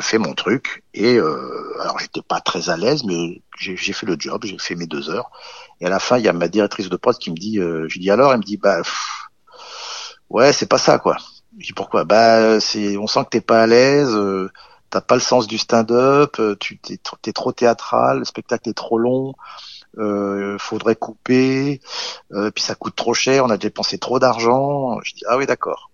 [0.00, 4.06] je fais mon truc et euh, alors j'étais pas très à l'aise, mais j'ai fait
[4.06, 5.30] le job, j'ai fait mes deux heures.
[5.80, 7.86] Et à la fin, il y a ma directrice de poste qui me dit, euh,
[7.88, 8.82] je dis alors, elle me dit bah
[10.30, 11.16] ouais, c'est pas ça quoi.
[11.58, 12.04] Je dis pourquoi?
[12.04, 14.50] Bah c'est, on sent que t'es pas à l'aise, euh,
[14.90, 18.74] t'as pas le sens du stand-up, euh, tu t'es, t'es trop théâtral, le spectacle est
[18.74, 19.34] trop long.
[19.98, 21.80] Euh, faudrait couper,
[22.32, 25.00] euh, puis ça coûte trop cher, on a dépensé trop d'argent.
[25.02, 25.89] Je dis ah oui d'accord.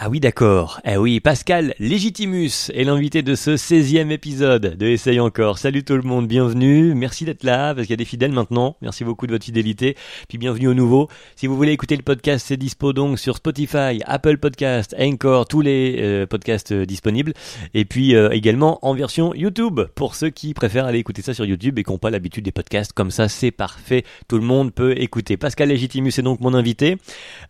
[0.00, 0.80] Ah oui, d'accord.
[0.84, 5.58] Eh oui, Pascal Légitimus est l'invité de ce 16e épisode de Essaye encore.
[5.58, 6.94] Salut tout le monde, bienvenue.
[6.94, 8.76] Merci d'être là, parce qu'il y a des fidèles maintenant.
[8.80, 9.96] Merci beaucoup de votre fidélité.
[10.28, 11.08] Puis bienvenue au nouveau.
[11.34, 15.62] Si vous voulez écouter le podcast, c'est dispo donc sur Spotify, Apple Podcast, Anchor, tous
[15.62, 17.32] les euh, podcasts euh, disponibles.
[17.74, 21.44] Et puis euh, également en version YouTube, pour ceux qui préfèrent aller écouter ça sur
[21.44, 22.92] YouTube et qui n'ont pas l'habitude des podcasts.
[22.92, 24.04] Comme ça, c'est parfait.
[24.28, 25.36] Tout le monde peut écouter.
[25.36, 26.98] Pascal Légitimus est donc mon invité.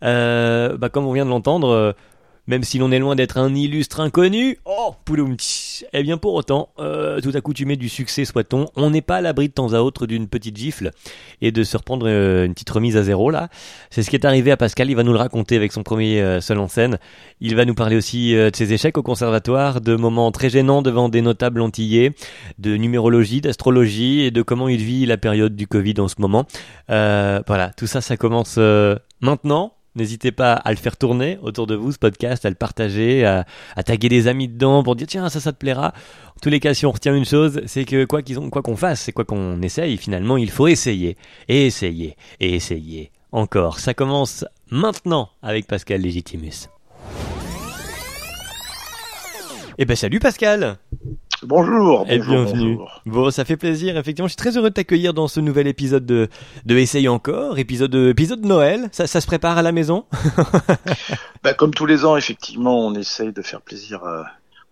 [0.01, 1.93] bah, comme on vient de l'entendre
[2.49, 5.37] même si l'on est loin d'être un illustre inconnu, oh, pouloum,
[5.93, 9.49] eh bien pour autant, euh, tout accoutumé du succès soit-on, on n'est pas à l'abri
[9.49, 10.89] de temps à autre d'une petite gifle
[11.41, 13.49] et de se reprendre euh, une petite remise à zéro là.
[13.91, 16.21] C'est ce qui est arrivé à Pascal, il va nous le raconter avec son premier
[16.21, 16.97] euh, seul en scène.
[17.39, 21.07] Il va nous parler aussi de ses échecs au conservatoire, de moments très gênants devant
[21.07, 22.13] des notables antillais,
[22.57, 26.45] de numérologie, d'astrologie et de comment il vit la période du Covid en ce moment.
[26.87, 28.57] voilà, tout ça, ça commence
[29.21, 29.73] maintenant.
[29.95, 33.45] N'hésitez pas à le faire tourner autour de vous, ce podcast, à le partager, à,
[33.83, 35.93] taguer des amis dedans pour dire tiens, ça, ça te plaira.
[36.27, 38.75] En tous les cas, si on retient une chose, c'est que quoi qu'on quoi qu'on
[38.75, 41.17] fasse, c'est quoi qu'on essaye, finalement, il faut essayer,
[41.47, 43.11] et essayer, et essayer.
[43.31, 46.69] Encore, ça commence maintenant avec Pascal Legitimus.
[49.81, 50.77] Eh ben salut Pascal
[51.43, 52.79] Bonjour, et bienvenue.
[53.05, 53.97] Bon, ça fait plaisir.
[53.97, 56.27] Effectivement, je suis très heureux de t'accueillir dans ce nouvel épisode de,
[56.65, 58.89] de Essaye encore, épisode épisode de Noël.
[58.91, 60.05] Ça, ça se prépare à la maison?
[61.43, 64.23] Bah, Comme tous les ans, effectivement, on essaye de faire plaisir euh,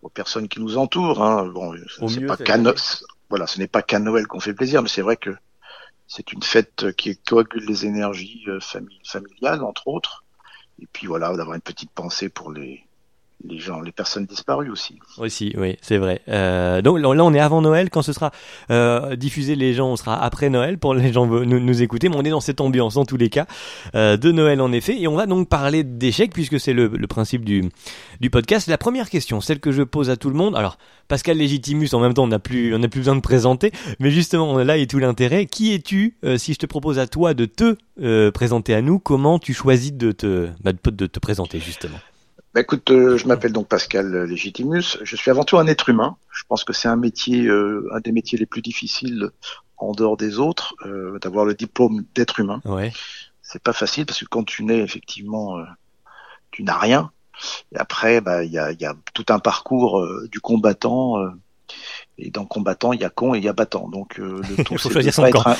[0.02, 1.23] aux personnes qui nous entourent.
[1.23, 1.48] Hein.
[1.48, 1.73] Bon,
[2.10, 2.58] c'est pas qu'à
[3.30, 5.30] voilà, ce n'est pas qu'à Noël qu'on fait plaisir, mais c'est vrai que
[6.08, 10.26] c'est une fête qui coagule les énergies euh, familiales, entre autres.
[10.82, 12.86] Et puis voilà, d'avoir une petite pensée pour les
[13.45, 14.99] les gens, les personnes disparues aussi.
[15.17, 16.21] Aussi, oui, c'est vrai.
[16.27, 17.89] Euh, donc là, on est avant Noël.
[17.89, 18.31] Quand ce sera
[18.71, 22.09] euh, diffusé, les gens, on sera après Noël pour les gens nous, nous écouter.
[22.09, 23.45] Mais on est dans cette ambiance, en tous les cas,
[23.95, 24.99] euh, de Noël en effet.
[24.99, 27.64] Et on va donc parler d'échecs puisque c'est le, principe du,
[28.20, 28.67] du podcast.
[28.67, 30.55] La première question, celle que je pose à tout le monde.
[30.55, 30.77] Alors,
[31.08, 33.71] Pascal Légitimus, en même temps, on n'a plus, plus besoin de présenter.
[33.99, 35.45] Mais justement, là est tout l'intérêt.
[35.45, 37.77] Qui es-tu Si je te propose à toi de te
[38.31, 41.99] présenter à nous, comment tu choisis de te, bah, de te présenter justement?
[42.58, 44.98] Bah, écoute, euh, je m'appelle donc Pascal Légitimus.
[45.04, 46.18] Je suis avant tout un être humain.
[46.32, 49.30] Je pense que c'est un métier, euh, un des métiers les plus difficiles
[49.78, 52.60] en dehors des autres, euh, d'avoir le diplôme d'être humain.
[52.66, 52.92] Ouais.
[53.44, 55.60] C'est pas facile parce que quand tu nais, effectivement,
[56.50, 57.12] tu n'as rien.
[57.73, 61.14] Et après, bah, il y a, y a, tout un parcours du combattant.
[62.17, 63.88] et dans combattant, il y a con et il y a battant.
[63.88, 65.56] Donc le tout, faut choisir son camp.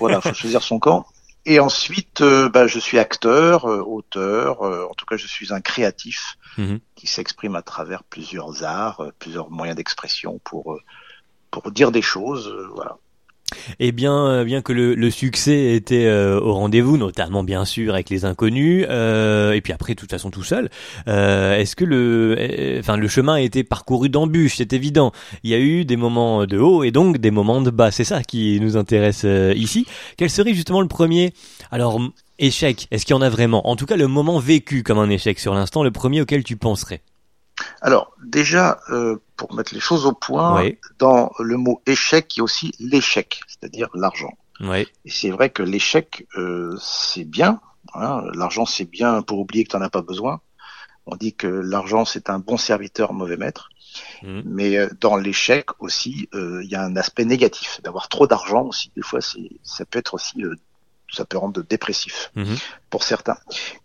[0.00, 1.06] voilà, faut choisir son camp.
[1.46, 6.36] Et ensuite, bah, je suis acteur, auteur, en tout cas, je suis un créatif.
[6.58, 6.80] Mhm.
[6.94, 10.80] qui s'exprime à travers plusieurs arts, euh, plusieurs moyens d'expression pour euh,
[11.50, 12.96] pour dire des choses, euh, voilà.
[13.78, 18.86] Et bien, bien que le, succès était au rendez-vous, notamment bien sûr avec les inconnus,
[18.88, 20.70] euh, et puis après, de toute façon, tout seul.
[21.08, 25.12] Euh, Est-ce que le, enfin, le chemin a été parcouru d'embûches C'est évident.
[25.42, 27.90] Il y a eu des moments de haut et donc des moments de bas.
[27.90, 29.86] C'est ça qui nous intéresse ici.
[30.16, 31.32] Quel serait justement le premier
[31.70, 32.00] Alors,
[32.38, 33.68] échec, est-ce qu'il y en a vraiment?
[33.68, 36.56] En tout cas, le moment vécu comme un échec sur l'instant, le premier auquel tu
[36.56, 37.02] penserais?
[37.80, 42.40] Alors, déjà, euh, pour mettre les choses au point, dans le mot échec, il y
[42.40, 44.32] a aussi l'échec, c'est-à-dire l'argent.
[44.60, 44.86] Oui.
[45.04, 47.60] Et c'est vrai que l'échec, euh, c'est bien.
[47.94, 50.40] Hein, l'argent, c'est bien pour oublier que tu n'en as pas besoin.
[51.06, 53.70] On dit que l'argent, c'est un bon serviteur, mauvais maître.
[54.22, 54.42] Mmh.
[54.44, 57.80] Mais euh, dans l'échec aussi, il y a un aspect négatif.
[57.82, 60.44] D'avoir trop d'argent aussi, des fois, ça peut être aussi
[61.12, 62.56] ça peut rendre dépressif mhm.
[62.88, 63.38] pour certains.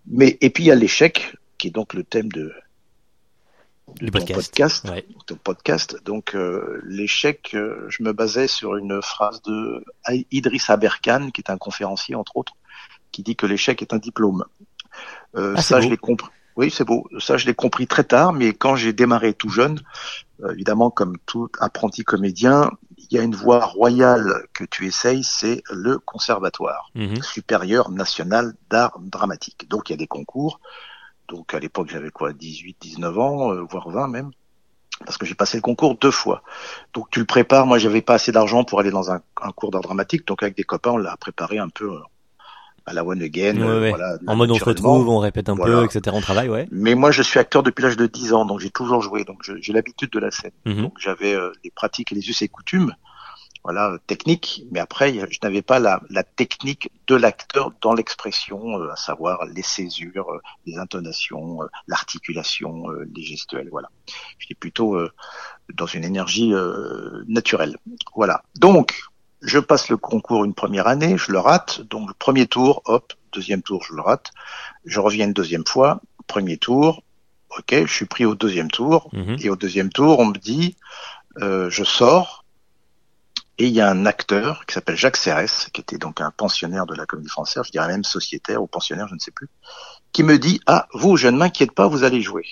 [0.08, 2.54] Mais et puis il y a l'échec qui est donc le thème de,
[4.02, 4.92] de podcast.
[5.44, 6.04] podcast.
[6.04, 9.84] Donc euh, l'échec, euh, je me basais sur une phrase de
[10.32, 12.54] Idriss Aberkan, qui est un conférencier entre autres,
[13.12, 14.46] qui dit que l'échec est un diplôme.
[15.36, 16.30] Euh, ah, ça, je l'ai compris.
[16.56, 17.10] Oui, c'est beau.
[17.20, 19.82] Ça, je l'ai compris très tard, mais quand j'ai démarré tout jeune,
[20.50, 25.64] évidemment, comme tout apprenti comédien, il y a une voie royale que tu essayes, c'est
[25.70, 27.22] le conservatoire mhm.
[27.22, 29.70] supérieur national d'art dramatique.
[29.70, 30.60] Donc il y a des concours.
[31.28, 34.32] Donc à l'époque j'avais quoi, 18, 19 ans, euh, voire 20 même,
[35.06, 36.44] parce que j'ai passé le concours deux fois.
[36.94, 37.66] Donc tu le prépares.
[37.66, 39.22] Moi j'avais pas assez d'argent pour aller dans un,
[39.56, 41.94] cours d'art dramatique, donc avec des copains on l'a préparé un peu.
[41.94, 42.00] Euh,
[42.88, 43.56] à la one again.
[43.56, 46.02] Voilà, en mode on se retrouve, on répète un peu, etc.
[46.16, 46.68] On travaille, ouais.
[46.70, 49.40] Mais moi, je suis acteur depuis l'âge de 10 ans, donc j'ai toujours joué, donc
[49.42, 50.52] j'ai l'habitude de la scène.
[50.66, 50.84] Mhm.
[50.84, 52.94] Donc j'avais les pratiques et les us et coutumes
[53.66, 58.92] voilà, technique, mais après, je n'avais pas la, la, technique de l'acteur dans l'expression, euh,
[58.92, 62.86] à savoir les césures, euh, les intonations, euh, l'articulation,
[63.16, 63.90] les gestuels, voilà.
[64.38, 65.00] J'étais plutôt
[65.74, 66.54] dans une énergie
[67.28, 67.78] naturelle.
[68.16, 68.44] Voilà.
[68.56, 69.02] Donc,
[69.42, 73.14] je passe le concours une première année, je le rate, donc le premier tour, hop,
[73.32, 74.30] deuxième tour, je le rate,
[74.86, 77.02] je reviens une deuxième fois, premier tour,
[77.58, 79.38] ok, je suis pris au deuxième tour, mhm.
[79.40, 80.76] et au deuxième tour, on me dit,
[81.40, 82.45] je sors,
[83.58, 86.86] et il y a un acteur qui s'appelle Jacques Serres, qui était donc un pensionnaire
[86.86, 89.50] de la Comédie Française, je dirais même sociétaire ou pensionnaire, je ne sais plus,
[90.12, 92.46] qui me dit ah vous je ne m'inquiète pas, vous allez jouer.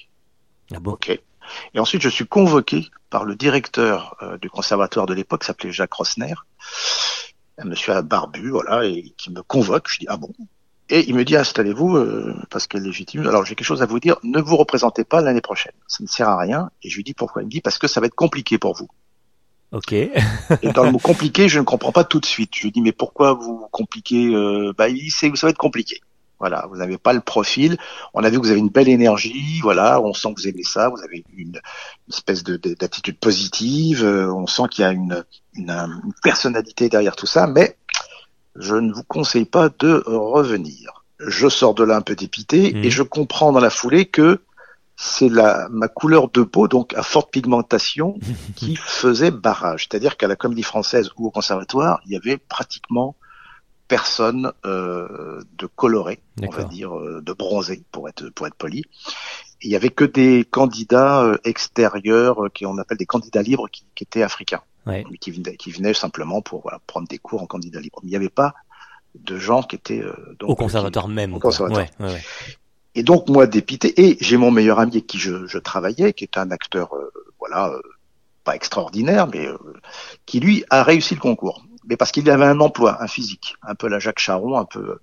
[0.73, 0.91] Ah bon?
[0.91, 1.09] Ok.
[1.09, 5.71] Et ensuite je suis convoqué par le directeur euh, du conservatoire de l'époque, qui s'appelait
[5.71, 6.35] Jacques Rosner,
[7.57, 9.89] un monsieur barbu, voilà, et qui me convoque.
[9.89, 10.31] Je dis ah bon?
[10.89, 13.27] Et il me dit installez-vous euh, parce qu'elle est légitime.
[13.27, 14.17] Alors j'ai quelque chose à vous dire.
[14.23, 15.73] Ne vous représentez pas l'année prochaine.
[15.87, 16.71] Ça ne sert à rien.
[16.81, 17.41] Et je lui dis pourquoi?
[17.41, 18.89] Il me dit parce que ça va être compliqué pour vous.
[19.73, 19.91] Ok.
[19.91, 20.11] et
[20.73, 22.51] dans le mot compliqué, je ne comprends pas tout de suite.
[22.55, 25.99] Je dis mais pourquoi vous compliquez euh, Bah il ça va être compliqué.
[26.39, 27.77] Voilà, vous n'avez pas le profil.
[28.13, 29.61] On a vu que vous avez une belle énergie.
[29.61, 30.89] Voilà, on sent que vous aimez ça.
[30.89, 31.59] Vous avez une,
[32.09, 34.03] espèce de, d'attitude positive.
[34.03, 35.23] Euh, on sent qu'il y a une,
[35.53, 37.47] une, personnalité derrière tout ça.
[37.47, 37.77] Mais
[38.55, 41.05] je ne vous conseille pas de revenir.
[41.19, 42.91] Je sors de là un peu dépité et mmh.
[42.91, 44.41] je comprends dans la foulée que
[45.03, 48.17] c'est la ma couleur de peau, donc à forte pigmentation,
[48.55, 49.87] qui faisait barrage.
[49.89, 53.15] C'est-à-dire qu'à la Comédie Française ou au Conservatoire, il y avait pratiquement
[53.89, 58.85] personne euh, de coloré, on va dire euh, de bronzé, pour être pour être poli.
[59.61, 63.85] il y avait que des candidats euh, extérieurs, qui on appelle des candidats libres, qui,
[63.99, 64.61] étaient africains,
[65.19, 67.99] qui venaient qui venaient simplement pour prendre des cours en candidat libre.
[68.03, 68.53] Mais il n'y avait pas
[69.15, 70.03] de gens qui étaient
[70.41, 71.33] au conservatoire même.
[71.33, 71.87] Au conservatoire.
[72.95, 76.23] Et donc moi dépité, et j'ai mon meilleur ami avec qui je, je travaillais, qui
[76.23, 77.81] est un acteur, euh, voilà, euh,
[78.43, 79.57] pas extraordinaire, mais euh,
[80.25, 81.65] qui lui a réussi le concours.
[81.85, 84.99] Mais parce qu'il avait un emploi, un physique, un peu la Jacques Charon, un peu,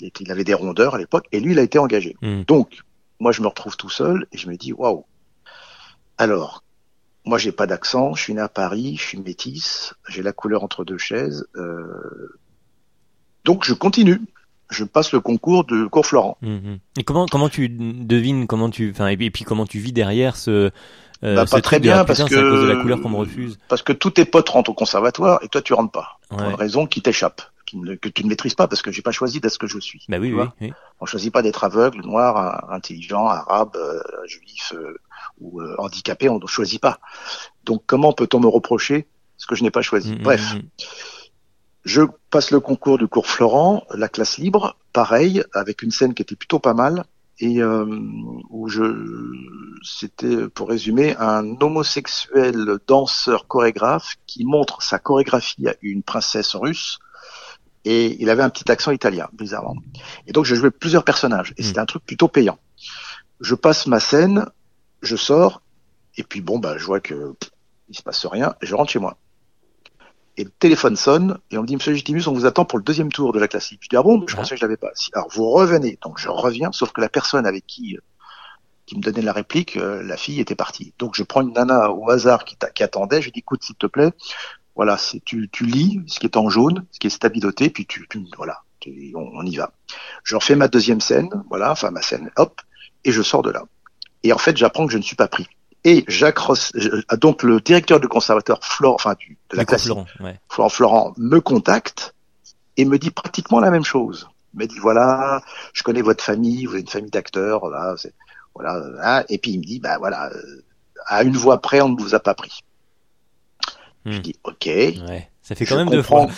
[0.00, 2.16] il, avait des rondeurs à l'époque, et lui il a été engagé.
[2.20, 2.42] Hmm.
[2.42, 2.80] Donc
[3.20, 5.06] moi je me retrouve tout seul et je me dis waouh.
[6.18, 6.62] Alors
[7.24, 10.62] moi j'ai pas d'accent, je suis né à Paris, je suis métisse, j'ai la couleur
[10.62, 11.46] entre deux chaises.
[13.44, 14.20] donc je continue
[14.70, 16.38] je passe le concours de cours Florent.
[16.42, 16.78] Mhm.
[16.98, 20.70] Et comment comment tu devines comment tu enfin et puis comment tu vis derrière ce
[21.22, 23.58] euh, bah, pas très bien parce que à cause de la couleur qu'on me refuse.
[23.68, 26.54] Parce que tous tes potes rentrent au conservatoire et toi tu rentres pas pour une
[26.54, 29.58] raison qui t'échappe, que tu ne maîtrises pas parce que j'ai pas choisi d'être ce
[29.58, 30.02] que je suis.
[30.08, 34.98] Bah oui, oui, oui, On choisit pas d'être aveugle, noir, intelligent, arabe, euh, juif euh,
[35.40, 37.00] ou handicapé, on ne choisit pas.
[37.64, 39.06] Donc comment peut-on me reprocher
[39.36, 40.12] ce que je n'ai pas choisi?
[40.12, 40.54] Mm, mm, Bref.
[40.54, 40.60] Mm,
[41.84, 46.22] je passe le concours du cours Florent, la classe libre, pareil, avec une scène qui
[46.22, 47.04] était plutôt pas mal,
[47.38, 47.86] et euh,
[48.50, 48.82] où je,
[49.82, 56.98] c'était pour résumer un homosexuel danseur chorégraphe qui montre sa chorégraphie à une princesse russe,
[57.86, 59.82] et il avait un petit accent italien, bizarrement.
[60.26, 61.64] Et donc je jouais plusieurs personnages, et hmm.
[61.64, 62.58] c'était un truc plutôt payant.
[63.40, 64.44] Je passe ma scène,
[65.00, 65.62] je sors,
[66.18, 67.34] et puis bon bah je vois que
[67.88, 69.16] il se passe rien, et je rentre chez moi
[70.40, 72.84] et le téléphone sonne et on me dit Monsieur Legitimus, on vous attend pour le
[72.84, 73.80] deuxième tour de la classique.
[73.82, 74.90] Je dis ah bon, je pensais que je l'avais pas.
[75.12, 78.00] Alors vous revenez, donc je reviens, sauf que la personne avec qui euh,
[78.86, 80.94] qui me donnait la réplique, euh, la fille était partie.
[80.98, 83.76] Donc je prends une nana au hasard qui, qui attendait, je lui dis écoute s'il
[83.76, 84.12] te plaît,
[84.74, 87.84] voilà, c'est tu, tu lis ce qui est en jaune, ce qui est stabiloté, puis
[87.84, 88.62] tu, tu voilà,
[89.14, 89.72] on, y va.
[90.24, 92.62] Je refais ma deuxième scène, voilà, enfin ma scène, hop,
[93.04, 93.64] et je sors de là.
[94.22, 95.46] Et en fait, j'apprends que je ne suis pas pris.
[95.84, 99.84] Et Jacques Ross, euh, donc le directeur du conservateur Florent, enfin du, de la classe,
[99.84, 100.38] Florent, ouais.
[100.48, 102.14] Florent, Florent me contacte
[102.76, 104.28] et me dit pratiquement la même chose.
[104.52, 107.94] Il me dit voilà, je connais votre famille, vous êtes une famille d'acteurs, voilà,
[108.54, 109.24] voilà, hein.
[109.30, 110.64] et puis il me dit bah voilà, euh,
[111.06, 112.60] à une voix près, on ne vous a pas pris.
[114.04, 114.22] Je hmm.
[114.22, 114.66] dis ok.
[114.66, 115.30] Ouais.
[115.42, 116.28] Ça fait quand même deux fois.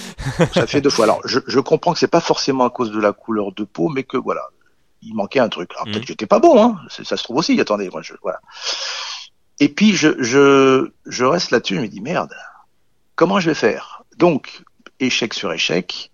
[0.54, 1.04] ça fait deux fois.
[1.06, 3.88] Alors, je, je comprends que c'est pas forcément à cause de la couleur de peau,
[3.88, 4.48] mais que voilà,
[5.02, 5.70] il manquait un truc.
[5.74, 6.00] Alors peut-être hmm.
[6.00, 6.80] que j'étais pas bon, hein.
[6.88, 7.60] Ça se trouve aussi.
[7.60, 8.40] Attendez, moi, je, voilà.
[9.60, 12.34] Et puis je, je, je reste là-dessus, je me dis merde,
[13.14, 14.02] comment je vais faire?
[14.16, 14.64] Donc,
[15.00, 16.10] échec sur échec,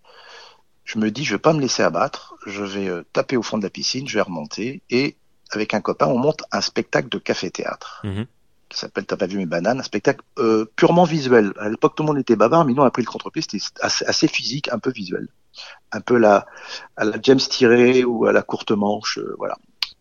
[0.84, 3.58] je me dis je vais pas me laisser abattre, je vais euh, taper au fond
[3.58, 5.16] de la piscine, je vais remonter et
[5.50, 8.02] avec un copain on monte un spectacle de café-théâtre.
[8.04, 8.26] Mhm.
[8.68, 11.52] qui s'appelle T'as pas vu mes bananes, un spectacle euh, purement visuel.
[11.58, 13.64] À l'époque, tout le monde était bavard, mais nous, on a pris le contre-pied, c'était
[13.80, 15.28] assez, physique, un peu visuel.
[15.90, 16.46] Un peu la,
[16.96, 19.56] à la James Tiré ou à la courte manche, euh, voilà.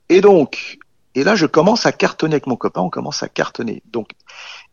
[0.09, 0.79] Et donc,
[1.17, 3.81] et là, je commence à cartonner avec mon copain, on commence à cartonner.
[3.91, 4.11] Donc,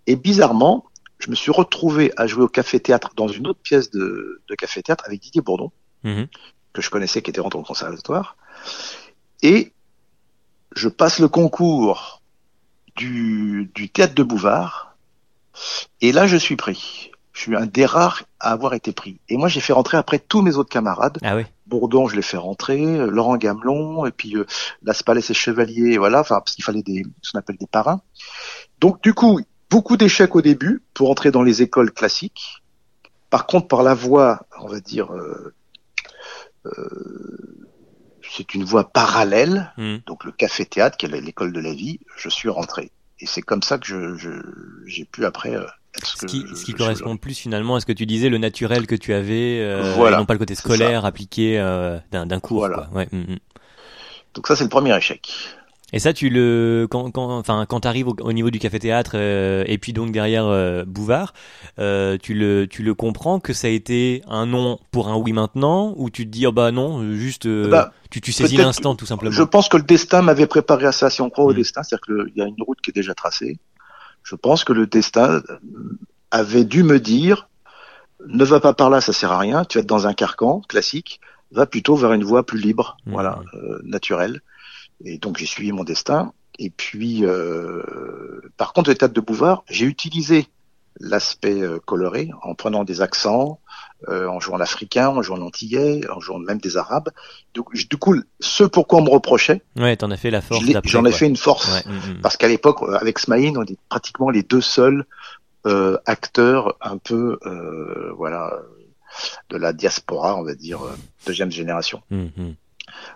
[0.06, 0.84] et bizarrement,
[1.18, 5.04] je me suis retrouvé à jouer au café-théâtre dans une autre pièce de, de café-théâtre
[5.06, 5.72] avec Didier Bourdon.
[6.02, 6.26] Mhm.
[6.74, 8.36] que je connaissais qui était rentré au conservatoire.
[9.40, 9.72] Et
[10.76, 12.20] je passe le concours
[12.94, 14.98] du, du théâtre de Bouvard.
[16.02, 17.10] Et là, je suis pris.
[17.34, 19.20] Je suis un des rares à avoir été pris.
[19.28, 21.18] Et moi, j'ai fait rentrer après tous mes autres camarades.
[21.22, 21.42] Ah oui.
[21.66, 24.46] Bourdon, je l'ai fait rentrer, euh, Laurent Gamelon, et puis euh,
[24.82, 28.00] Las Palais et Chevalier, voilà, enfin, parce qu'il fallait des, ce qu'on appelle des parrains.
[28.80, 32.62] Donc, du coup, beaucoup d'échecs au début pour entrer dans les écoles classiques.
[33.30, 35.54] Par contre, par la voie, on va dire, euh,
[36.66, 37.66] euh,
[38.30, 39.96] c'est une voie parallèle, Hmm.
[40.06, 42.92] donc le café-théâtre, qui est l'école de la vie, je suis rentré.
[43.20, 44.30] Et c'est comme ça que je, je,
[44.86, 45.64] j'ai pu après euh,
[45.96, 48.28] être ce qui, je- ce qui je- correspond plus finalement à ce que tu disais,
[48.28, 51.98] le naturel que tu avais, euh, Voilà, et non pas le côté scolaire appliqué euh,
[52.10, 52.58] d'un d'un cours.
[52.58, 52.88] Voilà.
[52.90, 52.98] Quoi.
[52.98, 53.38] Ouais, mm, mm.
[54.34, 55.30] Donc ça, c'est le premier échec.
[55.94, 59.12] Et ça, tu le quand quand enfin quand t'arrives au, au niveau du café théâtre
[59.14, 61.32] euh, et puis donc derrière euh, Bouvard,
[61.78, 65.32] euh, tu le tu le comprends que ça a été un non pour un oui
[65.32, 68.96] maintenant ou tu te dis oh bah non juste euh, Bah, tu tu saisis l'instant
[68.96, 69.30] tout simplement.
[69.30, 71.10] Je pense que le destin m'avait préparé à ça.
[71.10, 71.56] Si on croit au Mm.
[71.56, 73.58] destin, c'est-à-dire qu'il y a une route qui est déjà tracée.
[74.24, 75.42] Je pense que le destin euh,
[76.32, 77.48] avait dû me dire
[78.26, 79.64] ne va pas par là, ça sert à rien.
[79.64, 81.20] Tu vas être dans un carcan classique.
[81.52, 83.12] Va plutôt vers une voie plus libre, Mm.
[83.12, 84.40] voilà, euh, naturelle.
[85.04, 86.32] Et donc j'ai suivi mon destin.
[86.58, 87.82] Et puis, euh,
[88.56, 90.46] par contre, le théâtre de Bouvard, j'ai utilisé
[91.00, 93.58] l'aspect euh, coloré en prenant des accents,
[94.08, 97.10] euh, en jouant l'africain, en jouant l'antillais, en jouant même des arabes.
[97.54, 101.04] Donc, du coup, ce pourquoi on me reprochait, Ouais, t'en as fait la force j'en
[101.04, 101.72] ai fait une force.
[101.72, 102.20] Ouais, mm, mm.
[102.22, 105.04] Parce qu'à l'époque, euh, avec Smaïn, on est pratiquement les deux seuls
[105.66, 108.52] euh, acteurs un peu, euh, voilà,
[109.48, 110.94] de la diaspora, on va dire, euh,
[111.26, 112.02] deuxième génération.
[112.10, 112.52] Mm.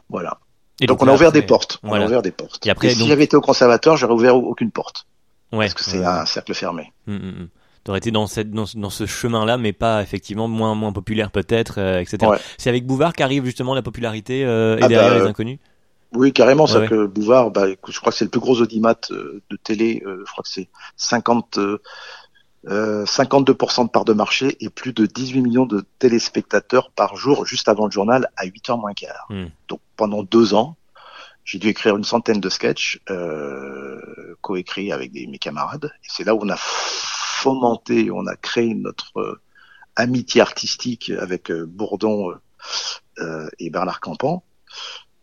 [0.09, 0.41] Voilà.
[0.81, 1.79] Et donc, on a ouvert des portes.
[1.83, 2.65] On a ouvert des portes.
[2.67, 5.07] Et après, Et si donc- j'avais été au conservateur, j'aurais ouvert aucune porte.
[5.53, 5.65] Ouais.
[5.67, 6.05] Parce que c'est ouais.
[6.05, 6.93] un cercle fermé.
[7.07, 7.49] Mm, mm, mm.
[7.85, 11.31] T'aurais été dans cette dans, ce- dans ce chemin-là, mais pas effectivement moins moins populaire
[11.31, 12.19] peut-être, euh, etc.
[12.27, 12.37] Ouais.
[12.59, 15.59] C'est avec Bouvard qu'arrive justement la popularité euh, et Ah derrière bah, les euh, inconnus?
[16.13, 19.57] Oui, carrément, Ouais, que Bouvard, bah, je crois que c'est le plus gros audimat de
[19.63, 20.03] télé.
[20.05, 21.59] je crois que c'est 50,
[22.69, 27.17] euh, euh, 52% de part de marché et plus de 18 millions de téléspectateurs par
[27.17, 29.27] jour, juste avant le journal, à 8h moins quart.
[29.31, 29.47] Hmm.
[29.69, 30.77] Donc pendant deux ans,
[31.45, 35.91] j'ai dû écrire une centaine de sketchs euh, coécrits avec des, mes camarades.
[36.05, 39.41] Et c'est là où on a fomenté, on a créé notre euh,
[39.97, 42.35] amitié artistique avec euh, Bourdon
[43.59, 44.45] et Bernard Campan.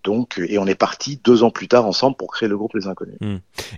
[0.05, 2.85] Donc, et on est parti deux ans plus tard ensemble pour créer le groupe Les
[2.87, 3.17] Inconnus.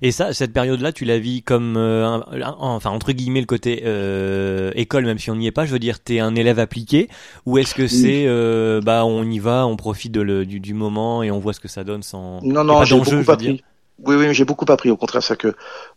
[0.02, 3.46] Et ça, cette période-là, tu la vis comme, euh, un- un- enfin entre guillemets le
[3.48, 5.66] côté euh, école, même si on n'y est pas.
[5.66, 7.08] Je veux dire, t'es un élève appliqué,
[7.46, 10.74] ou est-ce que c'est, euh, bah on y va, on profite de le, du, du
[10.74, 12.42] moment et on voit ce que ça donne sans.
[12.44, 13.54] Non, non, j'ai beaucoup je appris.
[13.54, 13.64] dire.
[14.06, 14.92] Oui, oui, j'ai beaucoup appris.
[14.92, 15.56] Au contraire, c'est que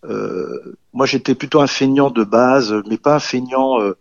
[0.08, 3.96] euh, moi j'étais plutôt un feignant de base, mais pas un feignant euh,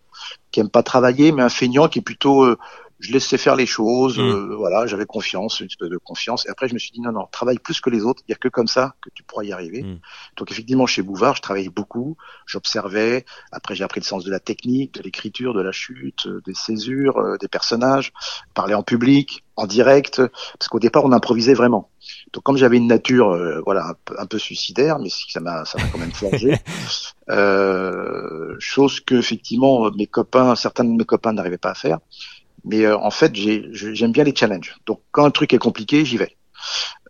[0.52, 2.58] qui aime pas travailler, mais un feignant qui est plutôt euh,
[3.00, 4.22] je laissais faire les choses, Mm.
[4.22, 6.46] euh, voilà, j'avais confiance, une espèce de confiance.
[6.46, 8.24] Et après, je me suis dit non, non, travaille plus que les autres.
[8.28, 9.84] Il y a que comme ça que tu pourras y arriver.
[9.84, 10.00] Mm.
[10.38, 13.26] Donc effectivement, chez Bouvard, je travaillais beaucoup, j'observais.
[13.52, 16.54] Après, j'ai appris le sens de la technique, de l'écriture, de la chute, euh, des
[16.54, 18.12] césures, euh, des personnages,
[18.54, 20.22] parler en public, en direct,
[20.58, 21.90] parce qu'au départ, on improvisait vraiment.
[22.34, 25.66] Donc comme j'avais une nature, euh, voilà, un peu, un peu suicidaire, mais ça m'a,
[25.66, 26.58] ça m'a quand même forgé.
[27.30, 32.00] euh, chose que effectivement mes copains, certains de mes copains n'arrivaient pas à faire.
[32.66, 34.76] Mais euh, en fait, j'aime bien les challenges.
[34.86, 36.36] Donc quand un truc est compliqué, j'y vais.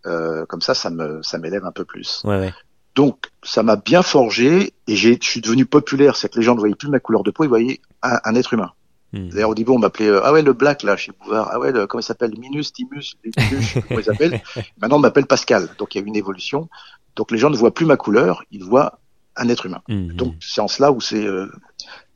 [0.06, 2.22] Euh, comme ça, ça me, ça m'élève un peu plus.
[2.24, 2.54] Ouais, ouais.
[2.94, 6.16] Donc ça m'a bien forgé et j'ai, je suis devenu populaire.
[6.16, 8.34] C'est que les gens ne voyaient plus ma couleur de peau, ils voyaient un, un
[8.34, 8.72] être humain.
[9.12, 9.28] Hmm.
[9.28, 11.48] D'ailleurs, au début, on m'appelait euh, ah ouais le black là chez Bouvard.
[11.52, 12.32] Ah ouais, le, comment il s'appelle?
[12.38, 14.42] Minus, Timus, Timus, je sais pas comment il s'appelle.
[14.80, 15.68] Maintenant, on m'appelle Pascal.
[15.78, 16.68] Donc il y a eu une évolution.
[17.16, 18.99] Donc les gens ne voient plus ma couleur, ils voient
[19.36, 19.82] un être humain.
[19.88, 20.12] Hmm.
[20.16, 21.50] Donc c'est en cela où c'est euh,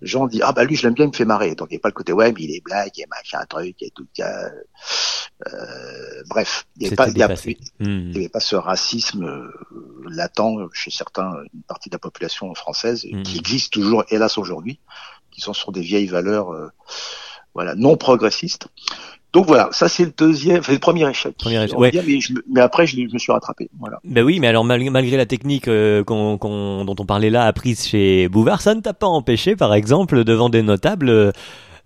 [0.03, 1.55] gens disent ah bah lui je l'aime bien, il me fait marrer.
[1.55, 3.39] Donc il n'y a pas le côté ouais mais il est black, il a machin
[3.41, 4.51] un truc, il y a tout ça.
[5.49, 7.27] Euh, bref, il n'y avait a-
[8.17, 9.51] avait pas ce racisme euh,
[10.09, 13.23] latent chez certains, une partie de la population française, Mhm.
[13.25, 14.79] qui existe toujours, hélas aujourd'hui,
[15.31, 16.69] qui sont sur des vieilles valeurs, euh,
[17.55, 18.69] voilà, non progressistes.
[19.35, 21.37] Donc voilà, ça c'est le deuxième, enfin, le premier échec.
[21.37, 21.91] Premier échec, ouais.
[22.07, 23.69] mais, je me- mais après je, me suis rattrapé.
[23.81, 23.99] Voilà.
[24.05, 27.45] Ben oui, mais alors malgré, malgré la technique euh, qu'on- qu'on- dont on parlait là,
[27.45, 31.33] apprise chez Bouvard, ça ne t'a pas empêché, par exemple, devant des notables, euh,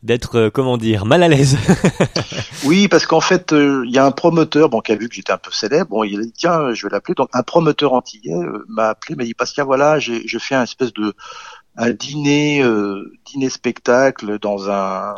[0.02, 1.56] d'être, euh, comment dire, mal à l'aise.
[2.64, 5.14] Oui, parce qu'en fait, euh, il y a un promoteur, bon, qui a vu que
[5.14, 7.14] j'étais un peu célèbre, bon, il a dit tiens, je vais l'appeler.
[7.14, 10.64] Donc un promoteur antillais euh, m'a appelé, m'a dit Pascal, voilà, j'ai je fais un
[10.64, 11.14] espèce de
[11.76, 15.14] un dîner, euh, dîner spectacle dans un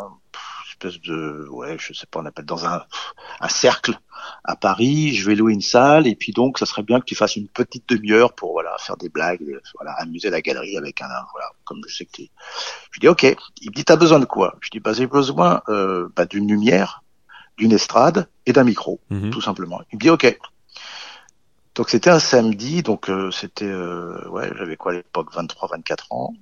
[0.82, 2.82] espèce de, ouais, je sais pas, on appelle dans un
[3.40, 3.98] un cercle
[4.44, 5.14] à Paris.
[5.14, 7.48] Je vais louer une salle et puis donc ça serait bien que tu fasses une
[7.48, 9.42] petite demi-heure pour voilà faire des blagues,
[9.78, 12.30] voilà amuser la galerie avec un voilà comme je sais que t'es.
[12.92, 13.24] Je dis ok.
[13.60, 14.56] Il me dit t'as besoin de quoi?
[14.60, 17.02] Je dis bah j'ai besoin euh, bah, d'une lumière
[17.58, 19.30] d'une estrade et d'un micro, Mhm.
[19.30, 19.80] tout simplement.
[19.92, 20.38] Il me dit OK.
[21.74, 25.28] Donc c'était un samedi, donc euh, c'était euh, ouais, j'avais quoi à l'époque?
[25.34, 26.32] 23 24 ans.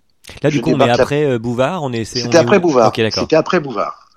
[0.43, 2.05] Là, du Je coup, on est débarque après euh, Bouvard, on est.
[2.05, 2.61] C'était après où?
[2.61, 2.93] Bouvard.
[2.95, 4.08] C'était après Bouvard.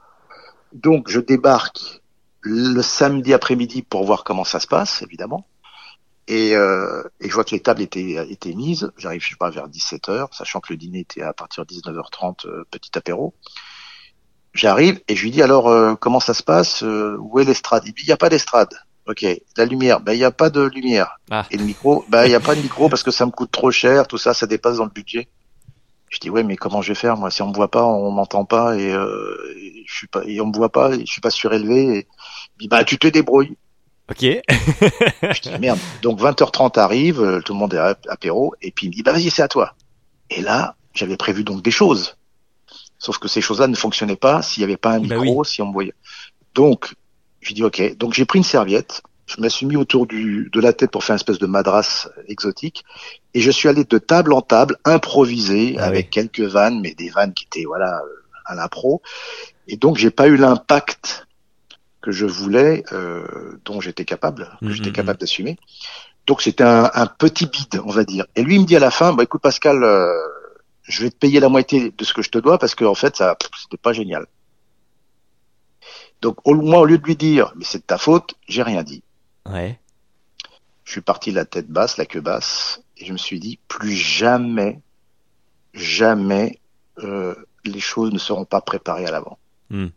[0.73, 2.01] Donc je débarque
[2.41, 5.45] le samedi après-midi pour voir comment ça se passe, évidemment.
[6.27, 8.91] Et, euh, et je vois que les tables étaient, étaient mises.
[8.97, 12.47] J'arrive, je sais pas, vers 17h, sachant que le dîner était à partir de 19h30,
[12.47, 13.33] euh, petit apéro.
[14.53, 17.83] J'arrive et je lui dis alors euh, comment ça se passe euh, Où est l'estrade?
[17.85, 18.73] Il dit il n'y a pas d'estrade.
[19.07, 19.25] Ok.
[19.57, 21.19] La lumière, ben il n'y a pas de lumière.
[21.29, 21.45] Ah.
[21.51, 23.51] Et le micro, ben il n'y a pas de micro parce que ça me coûte
[23.51, 25.27] trop cher, tout ça, ça dépasse dans le budget.
[26.11, 27.31] Je dis ouais mais comment je vais faire moi?
[27.31, 30.39] Si on me voit pas, on m'entend pas et, euh, et je suis pas et
[30.41, 31.97] on me voit pas et je suis pas surélevé.
[31.97, 32.07] Et...
[32.59, 33.55] Il dit bah tu te débrouilles.
[34.09, 34.21] Ok.
[34.21, 35.79] Je dis merde.
[36.01, 39.03] Donc 20h30 arrive, euh, tout le monde est à apéro et puis il me dit
[39.03, 39.73] bah vas-y c'est à toi.
[40.29, 42.17] Et là j'avais prévu donc des choses.
[42.99, 45.61] Sauf que ces choses-là ne fonctionnaient pas s'il n'y avait pas un Bah micro, si
[45.61, 45.95] on me voyait.
[46.53, 46.93] Donc
[47.39, 47.95] je dis ok.
[47.95, 49.01] Donc j'ai pris une serviette,
[49.35, 52.07] je me suis mis autour du de la tête pour faire une espèce de madras
[52.27, 52.83] exotique
[53.33, 56.09] et je suis allé de table en table improviser Ah avec oui.
[56.11, 58.01] quelques vannes, mais des vannes qui étaient voilà
[58.45, 59.01] à l'impro.
[59.67, 61.27] Et donc j'ai pas eu l'impact
[62.01, 64.95] que je voulais, euh, dont j'étais capable, que Mhm, j'étais mhm.
[64.95, 65.57] capable d'assumer.
[66.27, 68.25] Donc c'était un, un petit bide, on va dire.
[68.35, 70.11] Et lui il me dit à la fin, bah écoute Pascal, euh,
[70.83, 72.95] je vais te payer la moitié de ce que je te dois parce que en
[72.95, 74.25] fait ça c'était pas génial.
[76.21, 78.83] Donc au moins au lieu de lui dire mais c'est de ta faute, j'ai rien
[78.83, 79.03] dit.
[79.49, 79.79] Ouais.
[80.83, 83.93] Je suis parti la tête basse, la queue basse, et je me suis dit plus
[83.95, 84.79] jamais,
[85.73, 86.59] jamais
[86.99, 89.37] euh, les choses ne seront pas préparées à l'avant.
[89.69, 89.87] Hmm.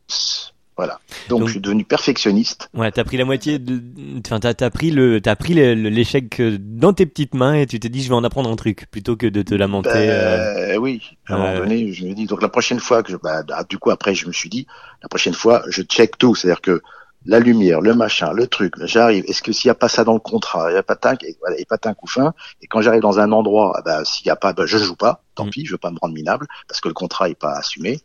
[0.76, 0.98] Voilà.
[1.28, 2.68] Donc, Donc- je suis devenu perfectionniste.
[2.74, 3.80] Ouais, t'as pris la moitié de,
[4.26, 7.78] enfin, t'as, t'as pris le, t'as pris l'échec euh, dans tes petites mains et tu
[7.78, 9.90] t'es dit, je vais en apprendre un truc plutôt que de te lamenter.
[9.94, 13.12] euh, Ben, oui, à un moment donné, je me dis donc la prochaine fois que
[13.12, 14.66] je, bah, ah, du coup après je me suis dit
[15.02, 16.82] la prochaine fois je check tout, c'est-à-dire que
[17.26, 19.24] la lumière, le machin, le truc, j'arrive.
[19.26, 21.22] Est-ce que s'il n'y a pas ça dans le contrat, il n'y a pas tac,
[21.24, 22.34] et, voilà, et pas fin.
[22.60, 24.96] Et quand j'arrive dans un endroit, ah bah, s'il n'y a pas, bah, je joue
[24.96, 25.22] pas.
[25.34, 25.50] Tant Mm.
[25.50, 28.00] pis, je veux pas me rendre minable parce que le contrat est pas assumé.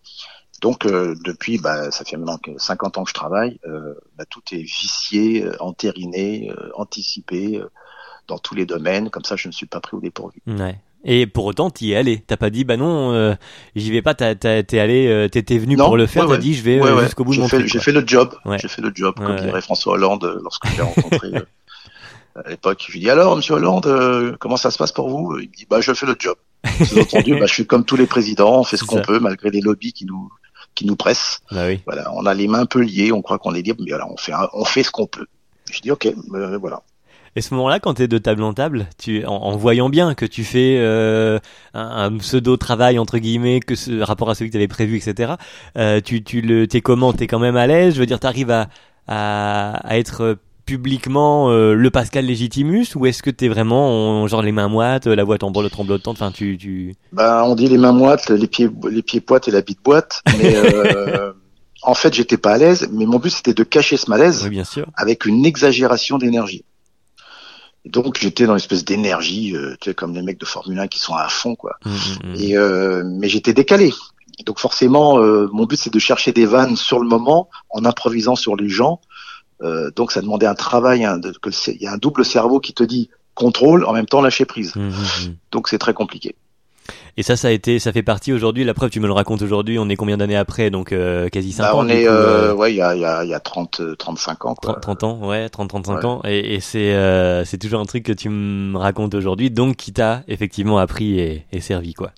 [0.61, 4.25] Donc euh, depuis, bah, ça fait maintenant que 50 ans que je travaille, euh, bah,
[4.29, 7.69] tout est vicié, euh, entériné, euh, anticipé euh,
[8.27, 9.10] dans tous les domaines.
[9.10, 10.41] Comme ça, je ne suis pas pris au dépourvu.
[10.47, 10.79] Ouais.
[11.05, 12.23] Et pour autant, t'y es allé.
[12.27, 13.33] T'as pas dit, bah non, euh,
[13.75, 14.13] j'y vais pas.
[14.15, 16.23] T'as, t'es allé, euh, t'étais venu Non, pour le faire.
[16.23, 16.39] ouais, t'as ouais.
[16.39, 17.67] dit, je vais Ouais, euh, jusqu'au bout de J'ai mon truc.
[17.67, 18.35] J'ai fait le job.
[18.62, 21.27] J'ai fait le job, comme dirait François Hollande euh, lorsque je l'ai rencontré
[22.45, 22.83] à l'époque.
[22.88, 25.38] Je lui dis alors, Monsieur Hollande, comment ça se passe pour vous?
[25.39, 26.35] Il me dit bah je fais le job.
[26.85, 29.62] Sous-entendu, bah, je suis comme tous les présidents, on fait ce qu'on peut malgré les
[29.62, 30.29] lobbies qui nous
[30.75, 31.39] qui nous pressent.
[31.51, 31.79] Bah oui.
[31.85, 34.07] Voilà, on a les mains un peu liées, on croit qu'on est libre, mais voilà,
[34.09, 35.25] on fait un- on fait ce qu'on peut.
[35.71, 36.81] Je dis ok, euh, voilà.
[37.36, 40.26] Et ce moment-là, quand t'es de table en table, tu, en, en voyant bien que
[40.26, 41.39] tu fais euh,
[41.74, 45.34] un, un pseudo travail entre guillemets, que ce rapport à celui que t'avais prévu, etc.
[45.78, 47.13] Euh, tu, tu le, t'es comment?
[47.13, 47.96] T'es quand même à l'aise?
[47.96, 48.68] Je veux dire, t'arrives à,
[49.08, 52.86] à, à être publiquement euh, le Pascal Légitimus?
[52.96, 56.32] Ou est-ce que t'es vraiment en- genre les mains moites, la voix en tremblotante Enfin,
[56.32, 56.96] tu, tu.
[57.12, 60.22] Ben, on dit les mains moites, les pieds les pieds poites et la bite boîte,
[60.38, 61.32] mais euh,
[61.84, 64.42] en fait j'étais pas à l'aise, mais mon but c'était de cacher ce malaise.
[64.44, 64.86] Oui, bien sûr.
[64.96, 66.63] avec une exagération d'énergie.
[67.86, 70.88] Donc j'étais dans une espèce d'énergie, euh, tu sais, comme les mecs de Formule 1
[70.88, 71.78] qui sont à fond, quoi.
[71.86, 72.36] Mm, mm, mm.
[72.36, 73.94] Et euh, mais j'étais décalé.
[74.46, 78.36] Donc forcément, euh, mon but c'est de chercher des vannes sur le moment, en improvisant
[78.36, 79.02] sur les gens.
[79.62, 82.60] Euh, donc ça demandait un travail, hein, de, que il y a un double cerveau
[82.60, 84.74] qui te dit contrôle, en même temps lâcher prise.
[85.52, 86.36] Donc c'est très compliqué.
[87.17, 88.63] Et ça, ça a été, ça fait partie aujourd'hui.
[88.63, 89.78] La preuve, tu me le racontes aujourd'hui.
[89.80, 91.80] On est combien d'années après Donc euh, quasi 5 Bah, ans.
[91.80, 93.80] on est, coup, euh, euh, ouais, il y a, il y, a, y a 30,
[93.82, 94.73] euh, 35 ans, quoi.
[94.73, 96.06] 30, 30 ans, ouais, 30, 35 Ouais.
[96.06, 96.21] ans.
[96.25, 99.91] Et, et c'est, euh, c'est toujours un truc que tu me racontes aujourd'hui, donc qui
[99.93, 102.12] t'a effectivement appris et, et servi, quoi.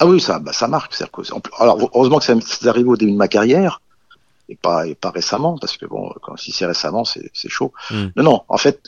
[0.00, 0.94] Ah oui, ça, bah, ça marque.
[0.94, 3.80] c'est-à-dire que- alors, heureusement que ça m'est arrivé au début de ma carrière
[4.48, 7.72] et pas, et pas récemment, parce que bon, quand, si c'est récemment, c'est c'est chaud.
[7.90, 8.06] Mm.
[8.16, 8.80] Non, non, en fait,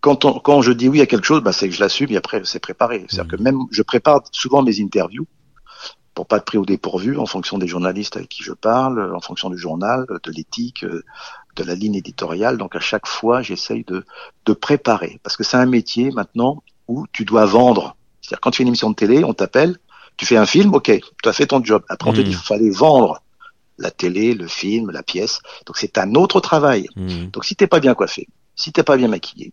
[0.00, 2.16] quand, on, quand je dis oui à quelque chose, bah, c'est que je l'assume et
[2.16, 3.06] après, c'est préparé.
[3.08, 3.36] C'est-à-dire Mm.
[3.36, 5.26] que même, je prépare souvent mes interviews
[6.14, 9.20] pour pas être pris au dépourvu en fonction des journalistes avec qui je parle, en
[9.20, 11.04] fonction du journal, de l'éthique, euh,
[11.54, 12.58] de la ligne éditoriale.
[12.58, 14.04] Donc, à chaque fois, j'essaye de,
[14.44, 15.20] de préparer.
[15.22, 17.96] Parce que c'est un métier maintenant où tu dois vendre.
[18.20, 19.76] C'est-à-dire, quand tu fais une émission de télé, on t'appelle,
[20.16, 20.90] tu fais un film, ok,
[21.22, 21.84] tu as fait ton job.
[21.88, 23.22] Après, on te dit, il fallait vendre
[23.78, 25.40] la télé, le film, la pièce.
[25.66, 26.88] Donc, c'est un autre travail.
[26.96, 27.26] Mm.
[27.26, 29.52] Donc, si t'es pas bien coiffé, si t'es pas bien maquillé,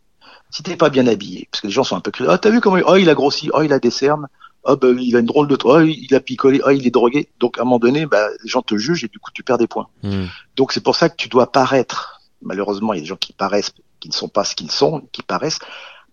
[0.55, 2.49] si t'es pas bien habillé, parce que les gens sont un peu curieux, oh, t'as
[2.49, 4.27] vu comment, il- oh, il a grossi, oh, il a des cernes,
[4.63, 7.27] oh, bah, il a une drôle de, oh, il a picolé, oh, il est drogué.
[7.41, 9.57] Donc, à un moment donné, bah, les gens te jugent et du coup, tu perds
[9.57, 9.87] des points.
[10.03, 10.25] Mm.
[10.55, 12.21] Donc, c'est pour ça que tu dois paraître.
[12.41, 15.07] Malheureusement, il y a des gens qui paraissent, qui ne sont pas ce qu'ils sont,
[15.11, 15.59] qui paraissent.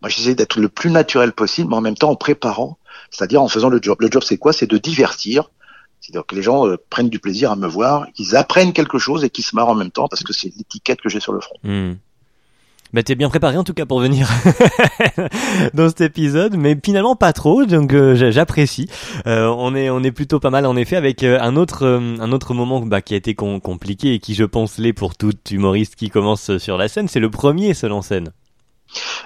[0.00, 2.78] Moi, j'essaie d'être le plus naturel possible, mais en même temps en préparant,
[3.11, 3.96] c'est-à-dire en faisant le job.
[4.00, 4.52] Le job, c'est quoi?
[4.52, 5.50] C'est de divertir,
[6.00, 9.22] C'est-à-dire que les gens euh, prennent du plaisir à me voir, qu'ils apprennent quelque chose
[9.22, 11.40] et qu'ils se marrent en même temps parce que c'est l'étiquette que j'ai sur le
[11.40, 11.55] front.
[11.62, 11.94] Hmm.
[12.92, 14.28] Bah t'es bien préparé en tout cas pour venir
[15.74, 18.87] dans cet épisode, mais finalement pas trop, donc euh, j'apprécie.
[19.26, 22.33] Euh, on est on est plutôt pas mal en effet avec euh, un autre un
[22.33, 25.96] autre moment bah, qui a été compliqué et qui je pense l'est pour tout humoriste
[25.96, 28.31] qui commence sur la scène, c'est le premier seul en scène.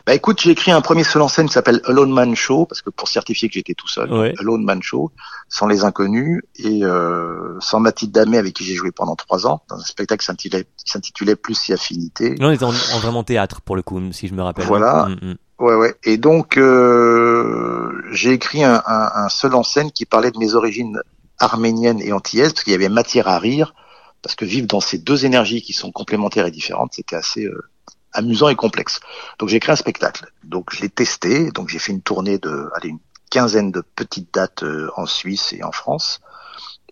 [0.07, 2.83] Bah écoute, j'ai écrit un premier seul en scène qui s'appelle Alone Man Show, parce
[2.83, 5.11] que pour certifier que j'étais tout seul, Alone Man Show,
[5.49, 9.63] sans les inconnus, et euh, sans Mathilde Damé avec qui j'ai joué pendant trois ans,
[9.69, 12.37] dans un spectacle qui s'intitulait Plus si affinité.
[12.39, 14.65] Non, on était en, vraiment théâtre pour le coup, si je me rappelle.
[14.65, 15.07] Voilà.
[15.07, 15.35] Mm, mm.
[15.59, 15.95] Ouais, ouais.
[16.05, 20.55] Et donc, euh, j'ai écrit un, un, un, seul en scène qui parlait de mes
[20.55, 21.01] origines
[21.39, 23.75] arméniennes et antillaises, parce qu'il y avait matière à rire,
[24.23, 27.45] parce que vivre dans ces deux énergies qui sont complémentaires et différentes, c'était assez...
[27.45, 27.71] Euh,
[28.17, 29.01] amusant et complexe.
[29.39, 30.31] Donc j'ai créé un spectacle.
[30.45, 31.51] Donc je l'ai testé.
[31.51, 32.99] Donc j'ai fait une tournée de, allez, une
[33.31, 36.21] quinzaine de petites dates euh, en Suisse et en France.